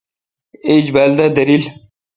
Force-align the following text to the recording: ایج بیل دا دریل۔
ایج 0.67 0.85
بیل 0.95 1.11
دا 1.19 1.25
دریل۔ 1.35 1.63